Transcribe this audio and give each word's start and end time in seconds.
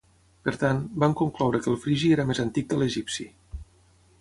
Per 0.47 0.53
tant, 0.61 0.79
van 1.03 1.13
concloure 1.19 1.61
que 1.65 1.71
el 1.73 1.77
frigi 1.83 2.09
era 2.17 2.25
més 2.31 2.41
antic 2.45 2.71
que 2.73 2.81
l'egipci. 2.81 3.29